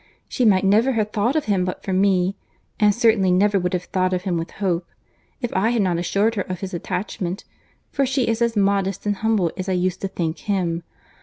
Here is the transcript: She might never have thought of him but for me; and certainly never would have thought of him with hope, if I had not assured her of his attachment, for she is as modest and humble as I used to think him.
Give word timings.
She 0.27 0.45
might 0.45 0.65
never 0.65 0.93
have 0.93 1.11
thought 1.11 1.35
of 1.35 1.45
him 1.45 1.63
but 1.63 1.83
for 1.83 1.93
me; 1.93 2.35
and 2.79 2.91
certainly 2.95 3.29
never 3.29 3.59
would 3.59 3.73
have 3.73 3.83
thought 3.83 4.13
of 4.13 4.23
him 4.23 4.35
with 4.35 4.49
hope, 4.49 4.87
if 5.41 5.53
I 5.53 5.69
had 5.69 5.83
not 5.83 5.99
assured 5.99 6.33
her 6.33 6.41
of 6.41 6.61
his 6.61 6.73
attachment, 6.73 7.43
for 7.91 8.03
she 8.03 8.27
is 8.27 8.41
as 8.41 8.57
modest 8.57 9.05
and 9.05 9.17
humble 9.17 9.51
as 9.55 9.69
I 9.69 9.73
used 9.73 10.01
to 10.01 10.07
think 10.07 10.39
him. 10.39 10.81